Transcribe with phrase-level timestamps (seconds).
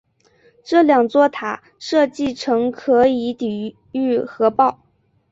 [0.63, 4.79] 这两座塔设计成可以抵御核爆。